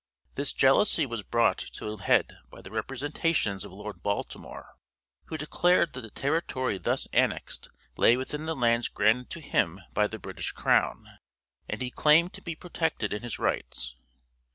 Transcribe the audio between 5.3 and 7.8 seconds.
declared that the territory thus annexed